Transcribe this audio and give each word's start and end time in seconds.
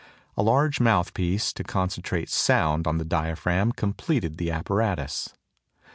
A 0.35 0.41
large 0.41 0.79
mouthpiece 0.79 1.53
to 1.53 1.63
concentrate 1.63 2.27
sound 2.27 2.87
on 2.87 2.95
to 2.95 3.03
the 3.03 3.07
diaphragm 3.07 3.71
completed 3.71 4.39
the 4.39 4.49
apparatus. 4.49 5.29